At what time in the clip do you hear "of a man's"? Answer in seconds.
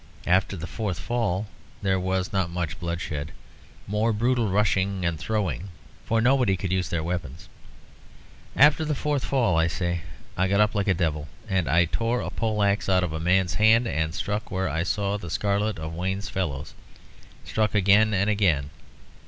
13.03-13.53